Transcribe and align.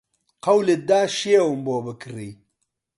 قەولت 0.43 0.81
دا 0.89 1.01
شێوم 1.19 1.59
بۆ 1.65 1.75
بکڕی 1.85 2.31